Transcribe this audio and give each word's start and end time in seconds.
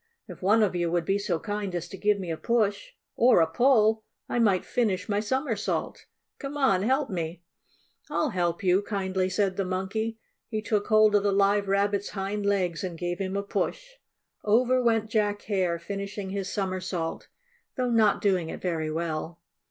If 0.27 0.41
one 0.41 0.63
of 0.63 0.75
you 0.75 0.89
would 0.89 1.05
be 1.05 1.19
so 1.19 1.37
kind 1.39 1.75
as 1.75 1.87
to 1.89 1.95
give 1.95 2.19
me 2.19 2.31
a 2.31 2.35
push, 2.35 2.93
or 3.15 3.39
a 3.39 3.45
pull, 3.45 4.03
I 4.27 4.39
might 4.39 4.65
finish 4.65 5.07
my 5.07 5.19
somersault. 5.19 6.07
Come 6.39 6.57
on, 6.57 6.81
help 6.81 7.11
me!" 7.11 7.43
"I'll 8.09 8.31
help 8.31 8.63
you," 8.63 8.81
kindly 8.81 9.29
said 9.29 9.57
the 9.57 9.63
Monkey. 9.63 10.17
He 10.47 10.59
took 10.63 10.87
hold 10.87 11.13
of 11.13 11.21
the 11.21 11.31
Live 11.31 11.67
Rabbit's 11.67 12.09
hind 12.09 12.47
legs 12.47 12.83
and 12.83 12.97
gave 12.97 13.19
him 13.19 13.37
a 13.37 13.43
push. 13.43 13.85
Over 14.43 14.81
went 14.81 15.11
Jack 15.11 15.43
Hare, 15.43 15.77
finishing 15.77 16.31
his 16.31 16.51
somersault, 16.51 17.27
though 17.77 17.91
not 17.91 18.23
doing 18.23 18.49
it 18.49 18.59
very 18.59 18.89
well. 18.89 19.39